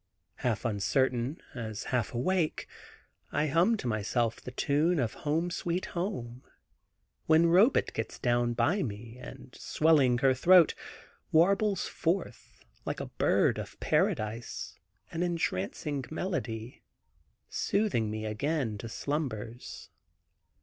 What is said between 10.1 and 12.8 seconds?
her throat, warbles forth,